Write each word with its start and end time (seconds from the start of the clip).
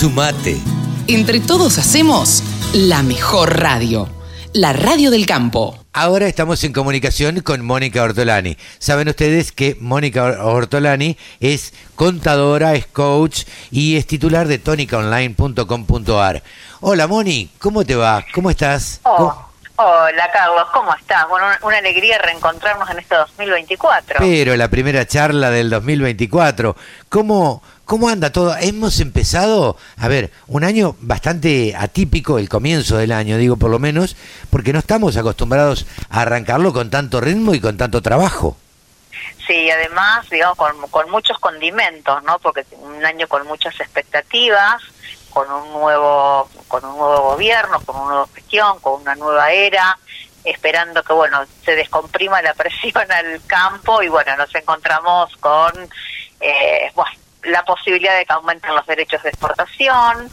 Sumate. 0.00 0.56
Entre 1.08 1.40
todos 1.40 1.76
hacemos 1.76 2.42
la 2.72 3.02
mejor 3.02 3.60
radio, 3.60 4.08
la 4.54 4.72
radio 4.72 5.10
del 5.10 5.26
campo. 5.26 5.78
Ahora 5.92 6.26
estamos 6.26 6.64
en 6.64 6.72
comunicación 6.72 7.40
con 7.40 7.62
Mónica 7.62 8.02
Ortolani. 8.02 8.56
Saben 8.78 9.10
ustedes 9.10 9.52
que 9.52 9.76
Mónica 9.78 10.42
Ortolani 10.42 11.18
es 11.40 11.74
contadora, 11.96 12.76
es 12.76 12.86
coach 12.86 13.42
y 13.70 13.96
es 13.96 14.06
titular 14.06 14.48
de 14.48 14.56
tonicaonline.com.ar. 14.56 16.42
Hola 16.80 17.06
Moni, 17.06 17.50
¿cómo 17.58 17.84
te 17.84 17.94
va? 17.94 18.24
¿Cómo 18.32 18.48
estás? 18.48 19.00
Oh, 19.04 19.49
hola 19.82 20.30
Carlos, 20.30 20.66
¿cómo 20.72 20.94
estás? 20.94 21.28
Bueno, 21.28 21.46
una 21.62 21.78
alegría 21.78 22.18
reencontrarnos 22.18 22.88
en 22.90 22.98
este 22.98 23.14
2024. 23.14 24.16
Pero 24.18 24.56
la 24.56 24.68
primera 24.68 25.06
charla 25.06 25.50
del 25.50 25.70
2024, 25.70 26.76
¿cómo, 27.08 27.62
¿Cómo 27.86 28.08
anda 28.08 28.30
todo? 28.30 28.54
Hemos 28.60 29.00
empezado, 29.00 29.76
a 29.96 30.06
ver, 30.06 30.30
un 30.46 30.62
año 30.62 30.94
bastante 31.00 31.74
atípico, 31.76 32.38
el 32.38 32.48
comienzo 32.48 32.98
del 32.98 33.10
año, 33.10 33.36
digo 33.36 33.56
por 33.56 33.68
lo 33.68 33.80
menos, 33.80 34.16
porque 34.48 34.72
no 34.72 34.78
estamos 34.78 35.16
acostumbrados 35.16 35.86
a 36.08 36.20
arrancarlo 36.20 36.72
con 36.72 36.88
tanto 36.90 37.20
ritmo 37.20 37.52
y 37.52 37.60
con 37.60 37.76
tanto 37.76 38.00
trabajo. 38.00 38.56
Sí, 39.44 39.68
además, 39.68 40.30
digamos, 40.30 40.56
con, 40.56 41.10
muchos 41.10 41.36
condimentos, 41.40 42.22
¿no? 42.22 42.38
Porque 42.38 42.64
un 42.78 43.04
año 43.04 43.26
con 43.26 43.44
muchas 43.48 43.74
expectativas, 43.80 44.80
con 45.30 45.50
un 45.50 45.72
nuevo, 45.72 46.48
con 46.68 46.84
un 46.84 46.96
nuevo 46.96 47.30
gobierno, 47.30 47.80
con 47.80 47.96
una 47.96 48.08
nueva 48.08 48.28
gestión, 48.34 48.78
con 48.80 49.00
una 49.00 49.14
nueva 49.14 49.50
era, 49.52 49.98
esperando 50.44 51.02
que, 51.02 51.12
bueno, 51.12 51.44
se 51.64 51.74
descomprima 51.74 52.42
la 52.42 52.54
presión 52.54 53.10
al 53.10 53.40
campo 53.46 54.02
y, 54.02 54.08
bueno, 54.08 54.36
nos 54.36 54.54
encontramos 54.54 55.36
con, 55.36 55.72
eh, 56.40 56.90
la 57.44 57.64
posibilidad 57.64 58.16
de 58.16 58.24
que 58.24 58.32
aumenten 58.32 58.74
los 58.74 58.86
derechos 58.86 59.22
de 59.22 59.30
exportación, 59.30 60.30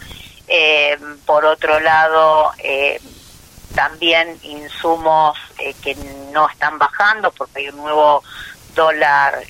eh, 0.48 0.98
por 1.26 1.46
otro 1.46 1.80
lado, 1.80 2.52
eh, 2.60 3.00
también 3.76 4.40
insumos 4.44 5.38
eh, 5.60 5.74
que 5.82 5.96
no 6.32 6.50
están 6.50 6.78
bajando 6.78 7.32
porque 7.32 7.60
hay 7.60 7.70
un 7.70 7.78
nuevo 7.78 8.24
dólar, 8.74 9.44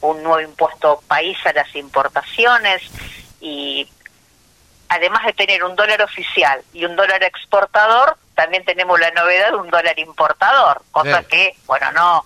un 0.00 0.22
nuevo 0.22 0.40
impuesto 0.40 1.02
país 1.06 1.36
a 1.44 1.52
las 1.52 1.74
importaciones 1.76 2.82
y 3.40 3.88
además 4.88 5.24
de 5.24 5.32
tener 5.32 5.64
un 5.64 5.76
dólar 5.76 6.02
oficial 6.02 6.60
y 6.72 6.84
un 6.84 6.96
dólar 6.96 7.22
exportador, 7.22 8.16
también 8.34 8.64
tenemos 8.64 8.98
la 8.98 9.10
novedad 9.12 9.50
de 9.50 9.56
un 9.56 9.70
dólar 9.70 9.98
importador, 9.98 10.82
cosa 10.90 11.22
que, 11.24 11.56
bueno, 11.66 11.92
no 11.92 12.24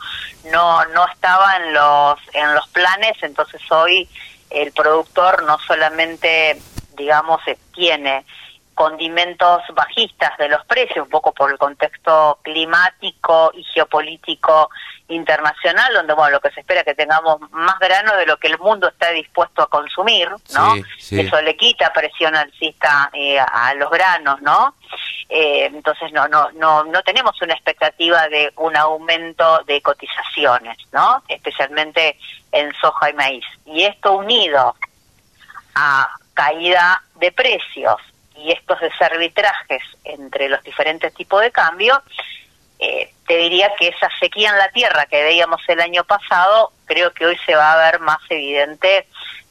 no 0.50 0.84
no 0.86 1.06
estaba 1.08 1.56
en 1.56 1.74
los 1.74 2.18
en 2.32 2.54
los 2.54 2.66
planes, 2.68 3.16
entonces 3.22 3.60
hoy 3.70 4.08
el 4.50 4.72
productor 4.72 5.42
no 5.42 5.58
solamente, 5.60 6.60
digamos, 6.96 7.42
tiene 7.74 8.24
condimentos 8.78 9.62
bajistas 9.74 10.38
de 10.38 10.48
los 10.48 10.64
precios, 10.64 11.04
un 11.04 11.10
poco 11.10 11.32
por 11.32 11.50
el 11.50 11.58
contexto 11.58 12.38
climático 12.42 13.50
y 13.52 13.64
geopolítico 13.64 14.70
internacional, 15.08 15.92
donde 15.94 16.14
bueno, 16.14 16.34
lo 16.34 16.40
que 16.40 16.52
se 16.52 16.60
espera 16.60 16.82
es 16.82 16.86
que 16.86 16.94
tengamos 16.94 17.40
más 17.50 17.76
grano 17.80 18.14
de 18.14 18.24
lo 18.24 18.36
que 18.36 18.46
el 18.46 18.56
mundo 18.60 18.86
está 18.86 19.10
dispuesto 19.10 19.62
a 19.62 19.66
consumir, 19.68 20.28
¿no? 20.54 20.76
Eso 21.10 21.42
le 21.42 21.56
quita 21.56 21.92
presión 21.92 22.36
alcista 22.36 23.10
eh, 23.14 23.40
a 23.40 23.74
los 23.74 23.90
granos, 23.90 24.40
¿no? 24.42 24.76
Eh, 25.28 25.64
entonces 25.64 26.12
no, 26.12 26.28
no, 26.28 26.52
no, 26.52 26.84
no 26.84 27.02
tenemos 27.02 27.42
una 27.42 27.54
expectativa 27.54 28.28
de 28.28 28.52
un 28.58 28.76
aumento 28.76 29.64
de 29.66 29.82
cotizaciones, 29.82 30.78
¿no? 30.92 31.20
Especialmente 31.26 32.16
en 32.52 32.72
soja 32.80 33.10
y 33.10 33.14
maíz. 33.14 33.44
Y 33.66 33.82
esto 33.82 34.12
unido 34.12 34.76
a 35.74 36.08
caída 36.32 37.02
de 37.16 37.32
precios 37.32 37.96
y 38.38 38.52
estos 38.52 38.80
desarbitrajes 38.80 39.82
entre 40.04 40.48
los 40.48 40.62
diferentes 40.62 41.12
tipos 41.14 41.40
de 41.40 41.50
cambio, 41.50 42.02
eh, 42.78 43.12
te 43.26 43.36
diría 43.36 43.72
que 43.78 43.88
esa 43.88 44.08
sequía 44.20 44.50
en 44.50 44.58
la 44.58 44.70
tierra 44.70 45.06
que 45.06 45.22
veíamos 45.22 45.60
el 45.68 45.80
año 45.80 46.04
pasado, 46.04 46.72
creo 46.86 47.12
que 47.12 47.26
hoy 47.26 47.38
se 47.44 47.54
va 47.54 47.72
a 47.72 47.90
ver 47.90 48.00
más 48.00 48.20
evidente 48.30 49.06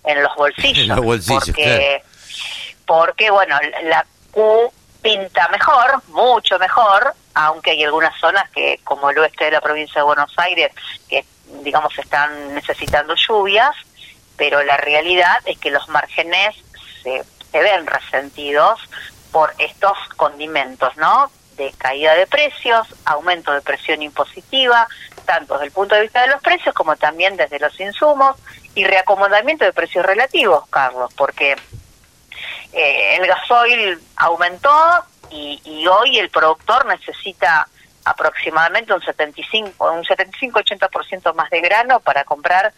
en 0.05 0.23
los 0.23 0.33
bolsillos. 0.35 0.87
los 0.87 1.03
bolsillos 1.03 1.45
porque, 1.45 2.03
porque, 2.85 3.29
bueno, 3.29 3.59
la 3.83 4.05
Q 4.31 4.71
pinta 5.01 5.47
mejor, 5.49 6.01
mucho 6.07 6.57
mejor, 6.57 7.13
aunque 7.33 7.71
hay 7.71 7.83
algunas 7.83 8.17
zonas 8.19 8.49
que, 8.51 8.79
como 8.83 9.09
el 9.09 9.19
oeste 9.19 9.45
de 9.45 9.51
la 9.51 9.61
provincia 9.61 10.01
de 10.01 10.05
Buenos 10.05 10.33
Aires, 10.37 10.71
que 11.09 11.25
digamos 11.63 11.97
están 11.97 12.53
necesitando 12.55 13.13
lluvias, 13.15 13.75
pero 14.37 14.63
la 14.63 14.77
realidad 14.77 15.37
es 15.45 15.57
que 15.59 15.71
los 15.71 15.87
márgenes 15.89 16.55
se 17.03 17.23
se 17.51 17.59
ven 17.59 17.85
resentidos 17.85 18.79
por 19.31 19.53
estos 19.57 19.97
condimentos, 20.15 20.95
¿no? 20.97 21.31
De 21.55 21.71
caída 21.77 22.15
de 22.15 22.27
precios, 22.27 22.87
aumento 23.05 23.51
de 23.51 23.61
presión 23.61 24.01
impositiva, 24.01 24.87
tanto 25.25 25.55
desde 25.55 25.65
el 25.65 25.71
punto 25.71 25.95
de 25.95 26.01
vista 26.01 26.21
de 26.21 26.27
los 26.27 26.41
precios 26.41 26.73
como 26.73 26.95
también 26.95 27.35
desde 27.35 27.59
los 27.59 27.77
insumos 27.79 28.35
y 28.75 28.85
reacomodamiento 28.85 29.65
de 29.65 29.73
precios 29.73 30.05
relativos, 30.05 30.67
Carlos, 30.69 31.11
porque 31.15 31.55
eh, 32.73 33.15
el 33.15 33.27
gasoil 33.27 33.99
aumentó 34.15 35.03
y, 35.29 35.59
y 35.65 35.87
hoy 35.87 36.19
el 36.19 36.29
productor 36.29 36.85
necesita 36.85 37.67
aproximadamente 38.05 38.93
un 38.93 39.01
75 39.01 39.91
un 39.91 40.03
75-80% 40.05 41.33
más 41.33 41.49
de 41.49 41.59
grano 41.59 41.99
para 41.99 42.23
comprar 42.23 42.73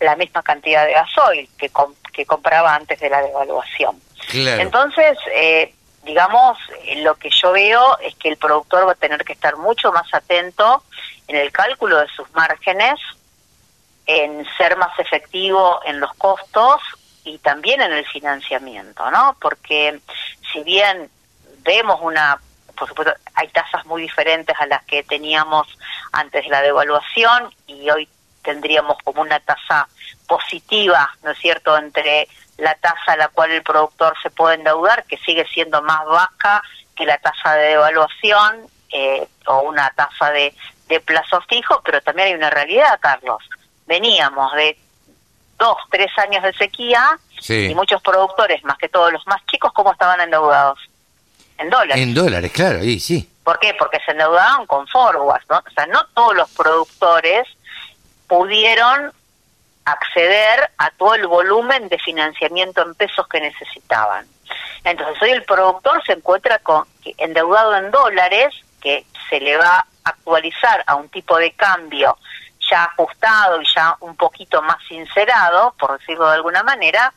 la 0.00 0.14
misma 0.16 0.42
cantidad 0.42 0.84
de 0.84 0.92
gasoil 0.92 1.48
que, 1.56 1.70
que 2.12 2.26
compraba 2.26 2.74
antes 2.74 3.00
de 3.00 3.08
la 3.08 3.22
devaluación. 3.22 3.98
Entonces, 4.32 5.18
eh, 5.32 5.74
digamos, 6.04 6.58
eh, 6.84 7.02
lo 7.02 7.14
que 7.16 7.30
yo 7.30 7.52
veo 7.52 7.98
es 7.98 8.14
que 8.16 8.28
el 8.28 8.36
productor 8.36 8.86
va 8.86 8.92
a 8.92 8.96
tener 8.96 9.24
que 9.24 9.32
estar 9.32 9.56
mucho 9.56 9.92
más 9.92 10.12
atento 10.12 10.82
en 11.28 11.36
el 11.36 11.50
cálculo 11.52 11.98
de 11.98 12.08
sus 12.08 12.30
márgenes, 12.34 13.00
en 14.06 14.46
ser 14.58 14.76
más 14.76 14.98
efectivo 14.98 15.80
en 15.84 16.00
los 16.00 16.12
costos 16.14 16.80
y 17.24 17.38
también 17.38 17.80
en 17.80 17.92
el 17.92 18.06
financiamiento, 18.06 19.10
¿no? 19.10 19.36
Porque 19.40 20.00
si 20.52 20.62
bien 20.62 21.10
vemos 21.60 21.98
una, 22.02 22.38
por 22.76 22.88
supuesto, 22.88 23.14
hay 23.34 23.48
tasas 23.48 23.86
muy 23.86 24.02
diferentes 24.02 24.54
a 24.58 24.66
las 24.66 24.84
que 24.84 25.02
teníamos 25.02 25.66
antes 26.12 26.44
de 26.44 26.50
la 26.50 26.60
devaluación 26.60 27.50
y 27.66 27.88
hoy 27.90 28.08
tendríamos 28.44 28.96
como 29.02 29.22
una 29.22 29.40
tasa 29.40 29.88
positiva, 30.28 31.10
¿no 31.24 31.32
es 31.32 31.38
cierto?, 31.38 31.76
entre 31.76 32.28
la 32.58 32.74
tasa 32.76 33.12
a 33.12 33.16
la 33.16 33.28
cual 33.28 33.50
el 33.50 33.62
productor 33.62 34.14
se 34.22 34.30
puede 34.30 34.54
endeudar, 34.54 35.04
que 35.04 35.18
sigue 35.18 35.44
siendo 35.52 35.82
más 35.82 36.04
baja 36.06 36.62
que 36.94 37.04
la 37.04 37.18
tasa 37.18 37.54
de 37.54 37.70
devaluación 37.70 38.60
eh, 38.90 39.26
o 39.46 39.62
una 39.62 39.90
tasa 39.96 40.30
de, 40.30 40.54
de 40.86 41.00
plazo 41.00 41.40
fijo, 41.48 41.82
pero 41.84 42.00
también 42.02 42.28
hay 42.28 42.34
una 42.34 42.50
realidad, 42.50 42.98
Carlos. 43.00 43.42
Veníamos 43.86 44.52
de 44.54 44.78
dos, 45.58 45.76
tres 45.90 46.10
años 46.18 46.42
de 46.42 46.52
sequía 46.52 47.18
y 47.48 47.74
muchos 47.74 48.00
productores, 48.02 48.62
más 48.64 48.78
que 48.78 48.88
todos 48.88 49.12
los 49.12 49.26
más 49.26 49.44
chicos, 49.46 49.72
¿cómo 49.72 49.92
estaban 49.92 50.20
endeudados? 50.20 50.78
En 51.58 51.70
dólares. 51.70 52.02
En 52.02 52.14
dólares, 52.14 52.52
claro, 52.52 52.82
y 52.82 52.98
sí. 53.00 53.28
¿Por 53.42 53.58
qué? 53.58 53.74
Porque 53.74 54.00
se 54.04 54.12
endeudaban 54.12 54.66
con 54.66 54.86
forwards, 54.88 55.44
¿no? 55.50 55.58
O 55.58 55.70
sea, 55.74 55.86
no 55.86 56.06
todos 56.14 56.34
los 56.34 56.50
productores 56.50 57.46
pudieron 58.26 59.12
acceder 59.84 60.70
a 60.78 60.90
todo 60.90 61.14
el 61.14 61.26
volumen 61.26 61.88
de 61.88 61.98
financiamiento 61.98 62.82
en 62.82 62.94
pesos 62.94 63.26
que 63.28 63.40
necesitaban. 63.40 64.26
Entonces 64.82 65.20
hoy 65.22 65.30
el 65.30 65.44
productor 65.44 66.02
se 66.04 66.12
encuentra 66.12 66.58
con 66.58 66.84
endeudado 67.18 67.76
en 67.76 67.90
dólares, 67.90 68.54
que 68.80 69.06
se 69.28 69.40
le 69.40 69.56
va 69.56 69.78
a 69.78 69.86
actualizar 70.04 70.84
a 70.86 70.94
un 70.94 71.08
tipo 71.08 71.38
de 71.38 71.52
cambio 71.52 72.18
ya 72.70 72.84
ajustado 72.84 73.60
y 73.60 73.66
ya 73.74 73.96
un 74.00 74.16
poquito 74.16 74.62
más 74.62 74.78
sincerado, 74.88 75.74
por 75.78 75.98
decirlo 75.98 76.28
de 76.28 76.34
alguna 76.34 76.62
manera, 76.62 77.12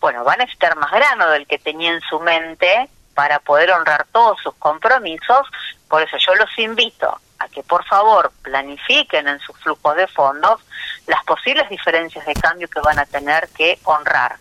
bueno, 0.00 0.22
van 0.24 0.40
a 0.40 0.44
necesitar 0.44 0.76
más 0.76 0.90
grano 0.92 1.28
del 1.30 1.46
que 1.46 1.58
tenía 1.58 1.92
en 1.92 2.00
su 2.02 2.20
mente 2.20 2.88
para 3.14 3.40
poder 3.40 3.72
honrar 3.72 4.06
todos 4.12 4.38
sus 4.40 4.54
compromisos. 4.54 5.48
Por 5.88 6.02
eso 6.02 6.16
yo 6.18 6.34
los 6.36 6.58
invito 6.58 7.20
a 7.48 7.54
que 7.54 7.62
por 7.62 7.84
favor 7.84 8.32
planifiquen 8.42 9.28
en 9.28 9.40
sus 9.40 9.56
flujos 9.58 9.96
de 9.96 10.06
fondos 10.06 10.60
las 11.06 11.24
posibles 11.24 11.68
diferencias 11.68 12.24
de 12.26 12.34
cambio 12.34 12.68
que 12.68 12.80
van 12.80 12.98
a 12.98 13.06
tener 13.06 13.48
que 13.56 13.78
honrar. 13.84 14.36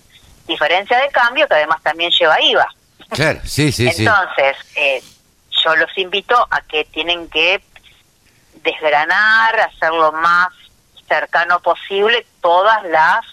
Diferencia 0.48 0.98
de 1.00 1.10
cambio 1.10 1.48
que 1.48 1.56
además 1.56 1.82
también 1.82 2.12
lleva 2.12 2.42
IVA. 2.42 2.68
Claro, 3.10 3.40
sí, 3.46 3.72
sí, 3.72 3.88
Entonces, 3.88 4.58
eh, 4.76 5.02
yo 5.64 5.76
los 5.76 5.98
invito 5.98 6.36
a 6.50 6.62
que 6.62 6.86
tienen 6.86 7.30
que 7.30 7.62
desgranar, 8.64 9.60
hacer 9.62 9.92
lo 9.92 10.12
más 10.12 10.50
cercano 11.08 11.62
posible 11.62 12.26
todas 12.42 12.84
las, 12.86 13.26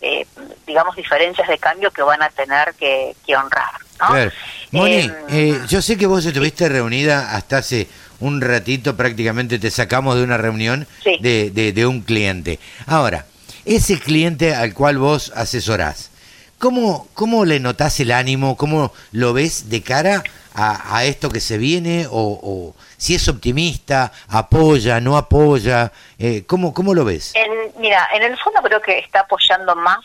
eh, 0.00 0.26
digamos, 0.66 0.94
diferencias 0.94 1.48
de 1.48 1.58
cambio 1.58 1.90
que 1.90 2.02
van 2.02 2.22
a 2.22 2.30
tener 2.30 2.74
que, 2.74 3.14
honrar. 3.36 3.72
Claro. 3.96 4.30
Moni, 4.70 5.00
em, 5.00 5.14
eh, 5.30 5.60
yo 5.66 5.82
sé 5.82 5.98
que 5.98 6.06
vos 6.06 6.24
estuviste 6.24 6.68
reunida 6.68 7.34
hasta 7.34 7.58
hace 7.58 7.88
un 8.20 8.40
ratito 8.40 8.96
prácticamente 8.96 9.58
te 9.58 9.70
sacamos 9.70 10.16
de 10.16 10.22
una 10.22 10.36
reunión 10.36 10.86
de, 11.20 11.50
de, 11.50 11.86
un 11.86 12.00
cliente. 12.00 12.58
Ahora, 12.86 13.26
ese 13.64 13.98
cliente 13.98 14.54
al 14.54 14.74
cual 14.74 14.98
vos 14.98 15.32
asesorás, 15.34 16.10
¿cómo, 16.58 17.08
¿cómo 17.14 17.44
le 17.44 17.60
notás 17.60 18.00
el 18.00 18.12
ánimo? 18.12 18.56
¿Cómo 18.56 18.92
lo 19.12 19.32
ves 19.32 19.70
de 19.70 19.82
cara 19.82 20.22
a, 20.54 21.04
esto 21.04 21.30
que 21.30 21.40
se 21.40 21.58
viene? 21.58 22.06
O, 22.10 22.74
si 22.96 23.14
es 23.14 23.28
optimista, 23.28 24.12
apoya, 24.28 25.00
no 25.00 25.16
apoya? 25.16 25.92
Eh, 26.18 26.44
¿cómo, 26.46 26.74
¿Cómo 26.74 26.94
lo 26.94 27.04
ves? 27.04 27.34
mira, 27.78 28.08
en 28.12 28.24
el 28.24 28.36
fondo 28.38 28.60
creo 28.62 28.82
que 28.82 28.98
está 28.98 29.20
apoyando 29.20 29.76
más 29.76 30.00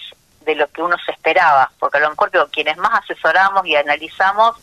de 0.45 0.55
lo 0.55 0.67
que 0.67 0.81
uno 0.81 0.95
se 1.05 1.11
esperaba, 1.11 1.71
porque 1.79 1.97
a 1.97 2.01
lo 2.01 2.09
mejor 2.09 2.29
quienes 2.51 2.77
más 2.77 3.01
asesoramos 3.03 3.65
y 3.65 3.75
analizamos, 3.75 4.57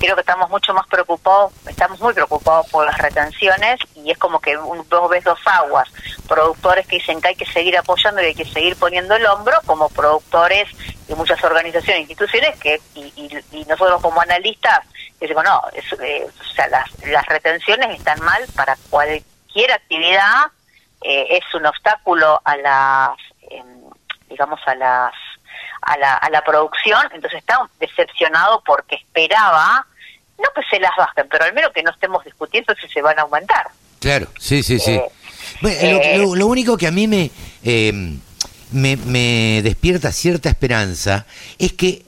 creo 0.00 0.14
que 0.14 0.22
estamos 0.22 0.48
mucho 0.48 0.72
más 0.72 0.86
preocupados, 0.86 1.52
estamos 1.68 2.00
muy 2.00 2.14
preocupados 2.14 2.66
por 2.70 2.86
las 2.86 2.96
retenciones 2.96 3.78
y 3.94 4.10
es 4.10 4.16
como 4.16 4.40
que 4.40 4.56
un, 4.56 4.88
dos 4.88 5.10
ves 5.10 5.22
dos 5.22 5.38
aguas, 5.44 5.88
productores 6.26 6.86
que 6.86 6.96
dicen 6.96 7.20
que 7.20 7.28
hay 7.28 7.34
que 7.36 7.44
seguir 7.44 7.76
apoyando 7.76 8.22
y 8.22 8.26
hay 8.26 8.34
que 8.34 8.46
seguir 8.46 8.76
poniendo 8.76 9.14
el 9.14 9.26
hombro, 9.26 9.60
como 9.66 9.90
productores 9.90 10.68
y 11.06 11.14
muchas 11.14 11.44
organizaciones 11.44 11.98
e 11.98 12.00
instituciones 12.00 12.58
que 12.58 12.80
y, 12.94 13.64
nosotros 13.68 14.00
como 14.00 14.20
analistas 14.20 14.80
decimos 15.20 15.44
no, 15.44 15.62
eh, 15.74 16.26
o 16.26 16.54
sea, 16.54 16.66
las, 16.68 16.88
las 17.06 17.26
retenciones 17.26 17.96
están 17.96 18.20
mal 18.24 18.42
para 18.56 18.76
cualquier 18.88 19.70
actividad, 19.70 20.46
eh, 21.02 21.26
es 21.36 21.54
un 21.54 21.66
obstáculo 21.66 22.40
a 22.42 22.56
las 22.56 23.10
em, 23.50 23.84
digamos, 24.28 24.60
a 24.66 24.74
las 24.74 25.12
a 25.82 25.96
la, 25.96 26.14
a 26.16 26.30
la 26.30 26.42
producción, 26.42 27.00
entonces 27.12 27.38
está 27.38 27.60
decepcionado 27.78 28.62
porque 28.64 28.96
esperaba, 28.96 29.86
no 30.40 30.48
que 30.54 30.62
se 30.68 30.80
las 30.80 30.92
bajen, 30.96 31.26
pero 31.30 31.44
al 31.44 31.52
menos 31.52 31.72
que 31.72 31.82
no 31.82 31.90
estemos 31.90 32.24
discutiendo 32.24 32.74
si 32.80 32.88
se 32.88 33.02
van 33.02 33.18
a 33.18 33.22
aumentar. 33.22 33.68
Claro, 34.00 34.28
sí, 34.38 34.62
sí, 34.62 34.78
sí. 34.78 35.00
Eh, 35.62 36.16
lo, 36.18 36.34
lo, 36.34 36.46
único 36.46 36.76
que 36.76 36.86
a 36.86 36.90
mí 36.90 37.06
me, 37.06 37.30
eh, 37.62 37.92
me, 38.72 38.96
me 38.96 39.60
despierta 39.62 40.12
cierta 40.12 40.48
esperanza 40.48 41.26
es 41.58 41.72
que 41.72 42.04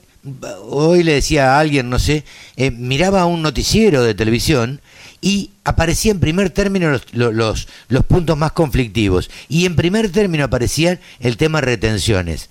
hoy 0.69 1.03
le 1.03 1.13
decía 1.13 1.55
a 1.55 1.59
alguien, 1.59 1.89
no 1.89 1.99
sé, 1.99 2.23
eh, 2.55 2.71
miraba 2.71 3.25
un 3.25 3.41
noticiero 3.41 4.03
de 4.03 4.13
televisión 4.13 4.81
y 5.21 5.51
aparecía 5.63 6.11
en 6.11 6.19
primer 6.19 6.49
término 6.49 6.89
los, 6.91 7.05
los, 7.11 7.67
los, 7.87 8.05
puntos 8.05 8.37
más 8.37 8.53
conflictivos 8.53 9.29
y 9.49 9.65
en 9.65 9.75
primer 9.75 10.11
término 10.11 10.45
aparecían 10.45 10.99
el 11.19 11.37
tema 11.37 11.61
retenciones. 11.61 12.49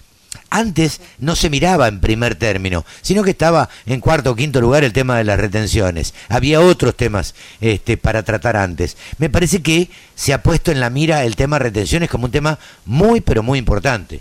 Antes 0.50 1.00
no 1.18 1.36
se 1.36 1.50
miraba 1.50 1.88
en 1.88 2.00
primer 2.00 2.34
término, 2.34 2.84
sino 3.00 3.22
que 3.22 3.30
estaba 3.30 3.68
en 3.86 4.00
cuarto 4.00 4.30
o 4.30 4.36
quinto 4.36 4.60
lugar 4.60 4.84
el 4.84 4.92
tema 4.92 5.16
de 5.16 5.24
las 5.24 5.38
retenciones. 5.38 6.14
Había 6.28 6.60
otros 6.60 6.96
temas 6.96 7.34
este, 7.60 7.96
para 7.96 8.22
tratar 8.22 8.56
antes. 8.56 8.96
Me 9.18 9.30
parece 9.30 9.62
que 9.62 9.90
se 10.14 10.32
ha 10.32 10.42
puesto 10.42 10.70
en 10.70 10.80
la 10.80 10.90
mira 10.90 11.24
el 11.24 11.36
tema 11.36 11.58
retenciones 11.58 12.10
como 12.10 12.26
un 12.26 12.32
tema 12.32 12.58
muy, 12.84 13.20
pero 13.20 13.42
muy 13.42 13.58
importante. 13.58 14.20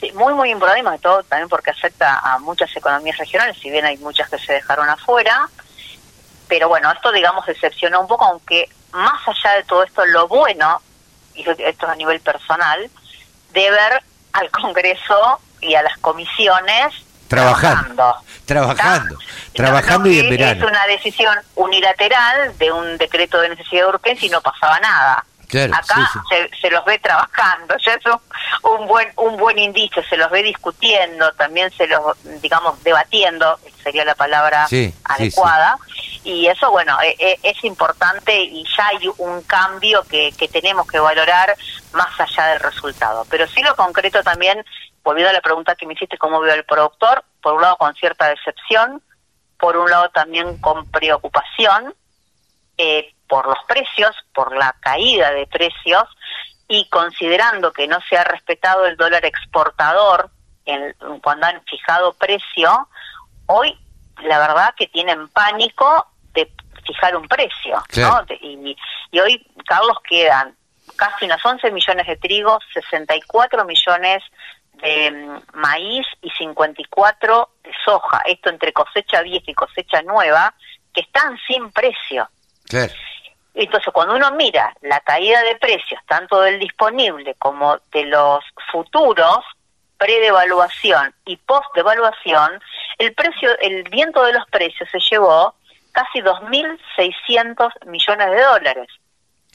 Sí, 0.00 0.12
muy, 0.12 0.34
muy 0.34 0.50
importante, 0.50 0.80
y 0.80 0.84
sobre 0.84 0.98
todo 0.98 1.22
también 1.22 1.48
porque 1.48 1.70
afecta 1.70 2.18
a 2.18 2.38
muchas 2.38 2.74
economías 2.76 3.16
regionales, 3.16 3.56
si 3.60 3.70
bien 3.70 3.84
hay 3.84 3.96
muchas 3.98 4.28
que 4.28 4.38
se 4.38 4.54
dejaron 4.54 4.88
afuera 4.88 5.48
pero 6.48 6.68
bueno, 6.68 6.90
esto 6.92 7.12
digamos 7.12 7.46
decepcionó 7.46 8.00
un 8.00 8.06
poco, 8.06 8.24
aunque 8.24 8.68
más 8.92 9.20
allá 9.26 9.56
de 9.56 9.64
todo 9.64 9.82
esto, 9.82 10.04
lo 10.06 10.28
bueno, 10.28 10.80
y 11.34 11.44
esto 11.48 11.86
a 11.86 11.96
nivel 11.96 12.20
personal, 12.20 12.90
de 13.52 13.70
ver 13.70 14.02
al 14.34 14.50
Congreso 14.50 15.40
y 15.60 15.74
a 15.74 15.82
las 15.82 15.96
comisiones 15.98 16.92
trabajando. 17.28 18.14
Trabajando, 18.44 19.18
trabajando, 19.54 20.10
y 20.10 20.18
en 20.18 20.28
verano. 20.28 20.66
Es 20.66 20.70
una 20.70 20.86
decisión 20.86 21.34
unilateral 21.54 22.56
de 22.58 22.70
un 22.70 22.98
decreto 22.98 23.40
de 23.40 23.48
necesidad 23.48 23.84
de 23.84 23.88
urgencia 23.88 24.26
y 24.26 24.30
no 24.30 24.42
pasaba 24.42 24.78
nada. 24.80 25.24
Acá 25.72 26.10
Se, 26.60 26.70
los 26.70 26.84
ve 26.84 26.98
trabajando, 26.98 27.76
ya 27.84 27.94
es 27.94 28.04
un, 28.62 28.86
buen 28.86 29.08
un 29.16 29.36
buen 29.36 29.58
indicio, 29.58 30.02
se 30.08 30.16
los 30.16 30.30
ve 30.30 30.42
discutiendo, 30.42 31.32
también 31.34 31.70
se 31.70 31.86
los, 31.86 32.00
digamos, 32.42 32.82
debatiendo, 32.82 33.58
sería 33.82 34.04
la 34.04 34.14
palabra 34.14 34.66
adecuada. 35.04 35.78
Y 36.24 36.46
eso, 36.46 36.70
bueno, 36.70 36.98
e, 37.02 37.14
e, 37.18 37.38
es, 37.42 37.62
importante 37.64 38.34
y 38.42 38.64
ya 38.76 38.88
hay 38.88 39.08
un 39.18 39.42
cambio 39.42 40.02
que, 40.04 40.32
que 40.32 40.48
tenemos 40.48 40.86
que 40.86 40.98
valorar 40.98 41.54
más 41.92 42.18
allá 42.18 42.46
del 42.46 42.60
resultado. 42.60 43.26
Pero 43.28 43.46
sí 43.46 43.62
lo 43.62 43.76
concreto 43.76 44.22
también, 44.22 44.64
volviendo 45.02 45.30
a 45.30 45.34
la 45.34 45.42
pregunta 45.42 45.74
que 45.74 45.86
me 45.86 45.92
hiciste, 45.92 46.16
cómo 46.16 46.40
veo 46.40 46.54
el 46.54 46.64
productor, 46.64 47.24
por 47.42 47.54
un 47.54 47.62
lado 47.62 47.76
con 47.76 47.94
cierta 47.94 48.28
decepción, 48.28 49.02
por 49.58 49.76
un 49.76 49.90
lado 49.90 50.08
también 50.10 50.58
con 50.58 50.90
preocupación, 50.90 51.94
eh, 52.78 53.12
por 53.28 53.46
los 53.46 53.58
precios, 53.68 54.16
por 54.34 54.56
la 54.56 54.74
caída 54.80 55.30
de 55.30 55.46
precios 55.46 56.04
y 56.68 56.88
considerando 56.88 57.72
que 57.72 57.86
no 57.86 57.98
se 58.08 58.16
ha 58.16 58.24
respetado 58.24 58.86
el 58.86 58.96
dólar 58.96 59.24
exportador 59.24 60.30
cuando 61.22 61.46
han 61.46 61.62
fijado 61.64 62.14
precio, 62.14 62.88
hoy 63.46 63.78
la 64.22 64.38
verdad 64.38 64.74
que 64.76 64.86
tienen 64.86 65.28
pánico 65.28 66.06
fijar 66.86 67.16
un 67.16 67.26
precio. 67.28 67.82
y, 68.40 69.20
hoy, 69.20 69.46
Carlos, 69.66 69.98
quedan 70.08 70.56
casi 70.96 71.24
unos 71.24 71.44
11 71.44 71.70
millones 71.70 72.06
de 72.06 72.16
trigo, 72.16 72.58
64 72.72 73.64
millones 73.64 74.22
de 74.82 75.10
mm, 75.10 75.58
maíz 75.58 76.06
y 76.22 76.30
54 76.30 77.48
de 77.62 77.70
soja, 77.84 78.22
esto 78.26 78.50
entre 78.50 78.72
cosecha 78.72 79.22
vieja 79.22 79.50
y 79.50 79.54
cosecha 79.54 80.02
nueva, 80.02 80.54
que 80.92 81.00
están 81.00 81.38
sin 81.46 81.70
precio. 81.70 82.28
Entonces, 83.54 83.92
cuando 83.92 84.16
uno 84.16 84.32
mira 84.32 84.74
la 84.82 85.00
caída 85.00 85.42
de 85.42 85.56
precios, 85.56 86.00
tanto 86.06 86.40
del 86.40 86.58
disponible 86.58 87.34
como 87.38 87.78
de 87.92 88.04
los 88.06 88.44
futuros, 88.72 89.44
pre-devaluación 89.96 91.14
y 91.24 91.36
post-devaluación, 91.36 92.60
el 92.98 93.14
precio, 93.14 93.56
el 93.60 93.84
viento 93.84 94.24
de 94.24 94.32
los 94.32 94.44
precios 94.50 94.88
se 94.90 94.98
llevó 94.98 95.54
casi 95.94 96.20
2.600 96.20 97.86
millones 97.86 98.30
de 98.30 98.42
dólares. 98.42 98.88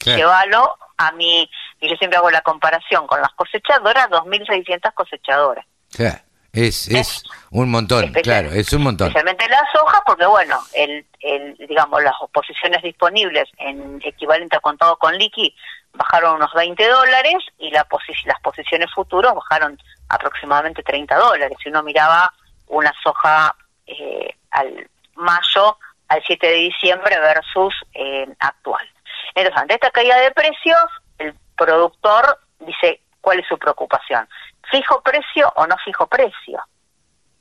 Llévalo 0.05 0.77
a 0.97 1.11
mí, 1.11 1.49
y 1.81 1.89
yo 1.89 1.95
siempre 1.97 2.17
hago 2.17 2.31
la 2.31 2.41
comparación 2.41 3.05
con 3.05 3.21
las 3.21 3.31
cosechadoras, 3.33 4.09
2.600 4.09 4.93
cosechadoras. 4.93 5.65
Es, 6.51 6.87
es 6.87 7.23
un 7.51 7.69
montón, 7.69 8.11
claro, 8.23 8.51
es 8.51 8.73
un 8.73 8.81
montón. 8.81 9.09
Especialmente 9.09 9.47
la 9.49 9.63
soja, 9.71 10.01
porque 10.05 10.25
bueno, 10.25 10.59
el, 10.73 11.05
el, 11.19 11.55
digamos, 11.67 12.01
las 12.01 12.15
posiciones 12.33 12.81
disponibles 12.81 13.47
en 13.57 13.99
equivalente 14.03 14.57
a 14.57 14.59
contado 14.59 14.97
con 14.97 15.15
liqui 15.15 15.53
bajaron 15.93 16.35
unos 16.35 16.51
20 16.53 16.87
dólares 16.87 17.37
y 17.59 17.69
la 17.69 17.85
las 18.25 18.39
posiciones 18.41 18.91
futuros 18.93 19.35
bajaron 19.35 19.77
aproximadamente 20.07 20.81
30 20.81 21.15
dólares. 21.17 21.57
Si 21.61 21.69
uno 21.69 21.83
miraba 21.83 22.33
una 22.67 22.93
soja 23.03 23.55
eh, 23.85 24.35
al 24.51 24.89
mayo 25.15 25.77
al 26.09 26.21
7 26.25 26.45
de 26.45 26.53
diciembre 26.53 27.19
versus 27.19 27.73
eh, 27.93 28.27
actual. 28.39 28.87
Entonces, 29.33 29.61
ante 29.61 29.75
esta 29.75 29.91
caída 29.91 30.17
de 30.19 30.31
precios, 30.31 30.85
el 31.17 31.33
productor 31.55 32.39
dice 32.59 33.01
cuál 33.21 33.39
es 33.39 33.47
su 33.47 33.57
preocupación 33.57 34.27
fijo 34.69 35.01
precio 35.01 35.51
o 35.55 35.67
no 35.67 35.75
fijo 35.83 36.07
precio. 36.07 36.61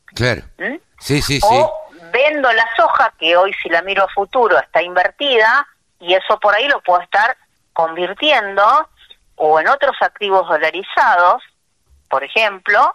Claro. 0.07 0.43
¿Mm? 0.59 0.77
Sí, 0.99 1.23
sí, 1.23 1.39
o 1.43 1.89
vendo 2.13 2.53
la 2.53 2.67
soja, 2.77 3.13
que 3.19 3.37
hoy 3.37 3.53
si 3.63 3.69
la 3.69 3.83
miro 3.83 4.05
a 4.05 4.09
futuro 4.09 4.59
está 4.59 4.83
invertida, 4.83 5.67
y 6.01 6.15
eso 6.15 6.39
por 6.41 6.55
ahí 6.55 6.69
lo 6.69 6.81
puedo 6.83 7.01
estar 7.03 7.37
convirtiendo 7.73 8.89
o 9.37 9.61
en 9.61 9.69
otros 9.69 9.97
activos 10.01 10.49
dolarizados, 10.49 11.43
por 12.09 12.25
ejemplo, 12.25 12.93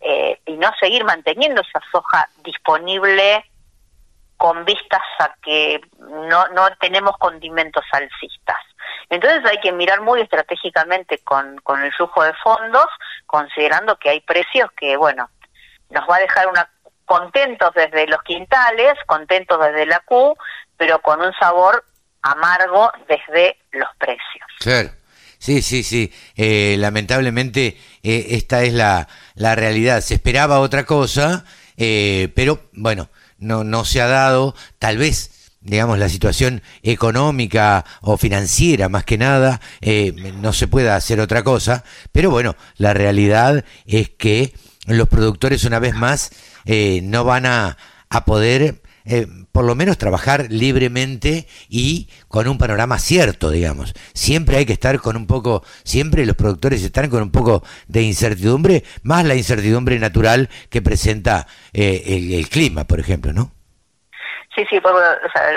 eh, 0.00 0.40
y 0.44 0.52
no 0.54 0.70
seguir 0.80 1.04
manteniendo 1.04 1.62
esa 1.62 1.80
soja 1.92 2.28
disponible 2.42 3.47
con 4.38 4.64
vistas 4.64 5.02
a 5.18 5.34
que 5.42 5.80
no, 5.98 6.48
no 6.48 6.68
tenemos 6.80 7.18
condimentos 7.18 7.84
alcistas. 7.92 8.56
Entonces 9.10 9.44
hay 9.44 9.58
que 9.60 9.72
mirar 9.72 10.00
muy 10.00 10.22
estratégicamente 10.22 11.18
con, 11.18 11.58
con 11.58 11.82
el 11.82 11.92
flujo 11.92 12.22
de 12.24 12.32
fondos, 12.34 12.86
considerando 13.26 13.98
que 13.98 14.08
hay 14.08 14.20
precios 14.20 14.70
que, 14.76 14.96
bueno, 14.96 15.28
nos 15.90 16.08
va 16.08 16.16
a 16.16 16.20
dejar 16.20 16.48
una 16.48 16.70
contentos 17.04 17.70
desde 17.74 18.06
los 18.06 18.22
quintales, 18.22 18.94
contentos 19.06 19.58
desde 19.58 19.86
la 19.86 20.00
Q, 20.00 20.36
pero 20.76 21.00
con 21.00 21.20
un 21.20 21.32
sabor 21.40 21.84
amargo 22.22 22.92
desde 23.08 23.58
los 23.72 23.88
precios. 23.98 24.46
Claro. 24.60 24.90
Sí, 25.38 25.62
sí, 25.62 25.82
sí. 25.84 26.12
Eh, 26.36 26.76
lamentablemente 26.78 27.78
eh, 28.02 28.26
esta 28.30 28.62
es 28.62 28.72
la, 28.74 29.08
la 29.34 29.54
realidad. 29.54 30.00
Se 30.00 30.14
esperaba 30.14 30.60
otra 30.60 30.84
cosa, 30.84 31.44
eh, 31.76 32.30
pero 32.34 32.68
bueno, 32.72 33.08
no, 33.38 33.64
no 33.64 33.84
se 33.84 34.00
ha 34.00 34.06
dado. 34.06 34.54
Tal 34.78 34.98
vez 34.98 35.30
digamos, 35.60 35.98
la 35.98 36.08
situación 36.08 36.62
económica 36.82 37.84
o 38.00 38.16
financiera 38.16 38.88
más 38.88 39.04
que 39.04 39.18
nada, 39.18 39.60
eh, 39.80 40.14
no 40.40 40.52
se 40.52 40.68
pueda 40.68 40.96
hacer 40.96 41.20
otra 41.20 41.42
cosa, 41.42 41.84
pero 42.12 42.30
bueno, 42.30 42.56
la 42.76 42.94
realidad 42.94 43.64
es 43.84 44.08
que 44.08 44.54
los 44.86 45.08
productores 45.08 45.64
una 45.64 45.78
vez 45.78 45.94
más 45.94 46.30
eh, 46.64 47.00
no 47.02 47.24
van 47.24 47.46
a, 47.46 47.76
a 48.08 48.24
poder 48.24 48.82
eh, 49.04 49.26
por 49.58 49.64
lo 49.64 49.74
menos 49.74 49.98
trabajar 49.98 50.46
libremente 50.50 51.48
y 51.68 52.08
con 52.28 52.46
un 52.46 52.58
panorama 52.58 52.96
cierto, 53.00 53.50
digamos. 53.50 53.92
Siempre 54.14 54.56
hay 54.56 54.66
que 54.66 54.72
estar 54.72 55.00
con 55.00 55.16
un 55.16 55.26
poco, 55.26 55.64
siempre 55.82 56.24
los 56.24 56.36
productores 56.36 56.84
están 56.84 57.10
con 57.10 57.22
un 57.24 57.32
poco 57.32 57.64
de 57.88 58.02
incertidumbre, 58.02 58.84
más 59.02 59.24
la 59.24 59.34
incertidumbre 59.34 59.98
natural 59.98 60.48
que 60.70 60.80
presenta 60.80 61.48
eh, 61.72 62.04
el, 62.06 62.48
clima, 62.48 62.84
por 62.84 63.00
ejemplo, 63.00 63.32
¿no? 63.32 63.50
Sí, 64.54 64.64
sí, 64.70 64.78
porque, 64.80 65.02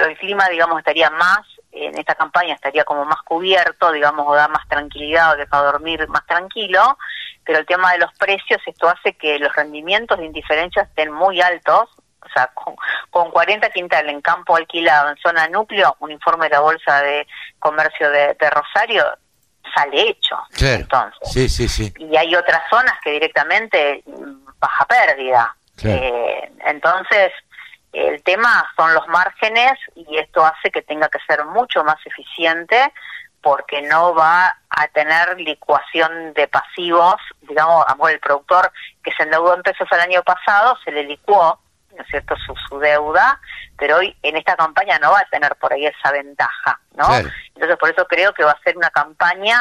el 0.09 0.17
clima, 0.17 0.49
digamos, 0.49 0.79
estaría 0.79 1.11
más 1.11 1.41
en 1.71 1.95
esta 1.95 2.15
campaña 2.15 2.55
estaría 2.55 2.83
como 2.83 3.05
más 3.05 3.21
cubierto, 3.21 3.91
digamos, 3.91 4.25
o 4.27 4.33
da 4.33 4.47
más 4.47 4.67
tranquilidad 4.67 5.33
o 5.33 5.37
deja 5.37 5.61
dormir 5.61 6.07
más 6.07 6.25
tranquilo, 6.25 6.97
pero 7.45 7.59
el 7.59 7.67
tema 7.67 7.91
de 7.91 7.99
los 7.99 8.11
precios, 8.15 8.59
esto 8.65 8.89
hace 8.89 9.13
que 9.13 9.37
los 9.37 9.55
rendimientos 9.55 10.17
de 10.17 10.25
indiferencia 10.25 10.81
estén 10.81 11.11
muy 11.11 11.39
altos, 11.39 11.87
o 12.23 12.29
sea, 12.33 12.47
con, 12.47 12.75
con 13.09 13.31
40 13.31 13.69
quintales 13.71 14.13
en 14.13 14.21
campo 14.21 14.55
alquilado 14.55 15.09
en 15.09 15.17
zona 15.17 15.47
núcleo, 15.47 15.95
un 15.99 16.11
informe 16.11 16.45
de 16.45 16.55
la 16.55 16.59
Bolsa 16.59 17.01
de 17.01 17.27
Comercio 17.59 18.09
de, 18.09 18.35
Rosario 18.49 19.05
sale 19.73 20.09
hecho. 20.09 20.37
entonces. 20.59 21.31
Sí, 21.31 21.49
sí, 21.49 21.67
sí. 21.67 21.93
Y 21.97 22.15
hay 22.17 22.35
otras 22.35 22.61
zonas 22.69 22.93
que 23.03 23.11
directamente 23.11 24.03
baja 24.59 24.85
pérdida. 24.85 25.55
Eh, 25.83 26.51
entonces, 26.65 27.31
el 27.93 28.21
tema 28.23 28.69
son 28.75 28.93
los 28.93 29.07
márgenes 29.07 29.73
y 29.95 30.17
esto 30.17 30.45
hace 30.45 30.69
que 30.71 30.81
tenga 30.81 31.09
que 31.09 31.19
ser 31.27 31.43
mucho 31.45 31.83
más 31.83 31.97
eficiente 32.05 32.91
porque 33.41 33.81
no 33.81 34.13
va 34.13 34.55
a 34.69 34.87
tener 34.89 35.39
licuación 35.39 36.33
de 36.33 36.47
pasivos, 36.47 37.15
digamos, 37.41 37.85
el 38.09 38.19
productor 38.19 38.71
que 39.03 39.11
se 39.13 39.23
endeudó 39.23 39.55
en 39.55 39.63
pesos 39.63 39.87
el 39.91 39.99
año 39.99 40.23
pasado 40.23 40.77
se 40.85 40.91
le 40.91 41.03
licuó, 41.03 41.59
¿no 42.01 42.05
es 42.05 42.07
cierto?, 42.09 42.35
su, 42.37 42.55
su 42.67 42.79
deuda, 42.79 43.39
pero 43.77 43.97
hoy 43.97 44.15
en 44.23 44.37
esta 44.37 44.55
campaña 44.55 44.97
no 44.99 45.11
va 45.11 45.19
a 45.19 45.29
tener 45.29 45.55
por 45.55 45.71
ahí 45.71 45.85
esa 45.85 46.11
ventaja, 46.11 46.79
¿no? 46.95 47.07
Entonces 47.15 47.77
por 47.77 47.89
eso 47.89 48.07
creo 48.07 48.33
que 48.33 48.43
va 48.43 48.51
a 48.51 48.61
ser 48.63 48.75
una 48.75 48.89
campaña 48.89 49.57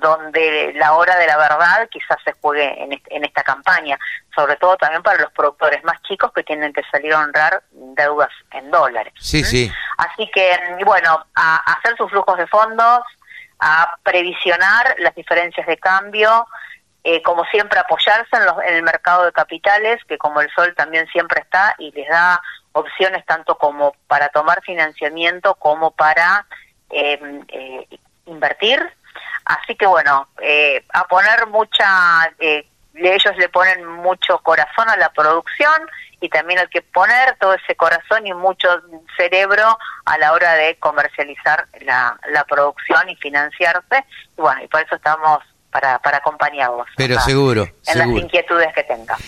donde 0.00 0.72
la 0.76 0.94
hora 0.94 1.16
de 1.16 1.26
la 1.26 1.36
verdad 1.36 1.88
quizás 1.90 2.16
se 2.24 2.32
juegue 2.40 3.00
en, 3.10 3.24
esta 3.24 3.42
campaña, 3.42 3.98
sobre 4.34 4.56
todo 4.56 4.76
también 4.76 5.02
para 5.02 5.20
los 5.20 5.32
productores 5.32 5.82
más 5.84 6.00
chicos 6.02 6.32
que 6.32 6.44
tienen 6.44 6.72
que 6.72 6.82
salir 6.90 7.12
a 7.12 7.20
honrar 7.20 7.62
deudas 7.72 8.30
en 8.52 8.70
dólares. 8.70 9.12
Sí, 9.18 9.44
sí. 9.44 9.70
Así 9.96 10.30
que, 10.32 10.56
bueno, 10.84 11.26
a, 11.34 11.56
hacer 11.72 11.96
sus 11.96 12.08
flujos 12.10 12.38
de 12.38 12.46
fondos, 12.46 13.00
a 13.58 13.96
previsionar 14.04 14.94
las 14.98 15.14
diferencias 15.16 15.66
de 15.66 15.76
cambio, 15.76 16.46
eh, 17.08 17.22
como 17.22 17.44
siempre 17.46 17.78
apoyarse 17.78 18.36
en, 18.36 18.42
en 18.68 18.74
el 18.76 18.82
mercado 18.82 19.24
de 19.24 19.32
capitales, 19.32 20.02
que 20.04 20.18
como 20.18 20.40
el 20.40 20.50
sol 20.50 20.74
también 20.76 21.06
siempre 21.08 21.40
está 21.40 21.74
y 21.78 21.90
les 21.92 22.08
da 22.08 22.40
opciones 22.72 23.24
tanto 23.26 23.56
como 23.56 23.94
para 24.06 24.28
tomar 24.28 24.62
financiamiento 24.62 25.54
como 25.54 25.90
para 25.90 26.46
eh, 26.90 27.18
eh, 27.48 27.98
invertir 28.26 28.80
Así 29.48 29.74
que 29.76 29.86
bueno, 29.86 30.28
eh, 30.42 30.84
a 30.92 31.04
poner 31.04 31.46
mucha, 31.46 31.86
eh, 32.38 32.66
ellos 32.94 33.34
le 33.38 33.48
ponen 33.48 33.86
mucho 33.86 34.38
corazón 34.40 34.90
a 34.90 34.96
la 34.98 35.10
producción 35.10 35.72
y 36.20 36.28
también 36.28 36.58
hay 36.58 36.66
que 36.66 36.82
poner 36.82 37.34
todo 37.38 37.54
ese 37.54 37.74
corazón 37.74 38.26
y 38.26 38.34
mucho 38.34 38.68
cerebro 39.16 39.78
a 40.04 40.18
la 40.18 40.34
hora 40.34 40.52
de 40.52 40.76
comercializar 40.76 41.66
la, 41.80 42.18
la 42.28 42.44
producción 42.44 43.08
y 43.08 43.16
financiarse. 43.16 44.04
Y 44.36 44.42
bueno, 44.42 44.62
y 44.62 44.68
por 44.68 44.82
eso 44.82 44.96
estamos 44.96 45.38
para, 45.70 45.98
para 45.98 46.18
acompañarlos. 46.18 46.86
Pero 46.96 47.18
seguro. 47.20 47.68
En 47.86 47.98
las 47.98 48.08
inquietudes 48.08 48.68
que 48.74 48.84
tengan. 48.84 49.18